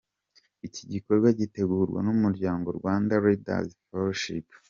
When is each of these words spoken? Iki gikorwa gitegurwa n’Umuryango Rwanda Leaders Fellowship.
Iki 0.67 0.83
gikorwa 0.93 1.27
gitegurwa 1.39 1.99
n’Umuryango 2.07 2.67
Rwanda 2.77 3.13
Leaders 3.25 3.69
Fellowship. 3.87 4.47